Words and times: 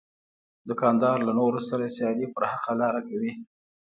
دوکاندار 0.67 1.17
له 1.27 1.31
نورو 1.39 1.59
سره 1.69 1.93
سیالي 1.95 2.27
پر 2.35 2.43
حقه 2.51 2.73
لار 2.79 2.95
کوي. 3.07 3.31